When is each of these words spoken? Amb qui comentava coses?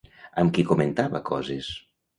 Amb 0.43 0.55
qui 0.55 0.65
comentava 0.71 1.25
coses? 1.31 1.73